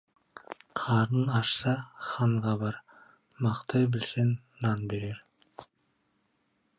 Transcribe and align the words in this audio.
Қарның 0.79 1.27
ашса, 1.39 1.73
ханға 2.07 2.53
бар, 2.63 2.79
мақтай 3.49 3.87
білсең, 3.97 4.31
нан 4.67 4.83
берер. 4.95 5.23